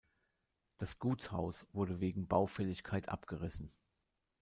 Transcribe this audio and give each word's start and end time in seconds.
Das 0.79 0.97
Gutshaus 0.97 1.67
wurde 1.73 1.99
wegen 1.99 2.25
Baufälligkeit 2.27 3.09
abgerissen. 3.09 3.71